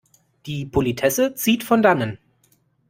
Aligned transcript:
Die 0.47 0.65
Politesse 0.65 1.35
zieht 1.35 1.63
von 1.63 1.83
Dannen. 1.83 2.17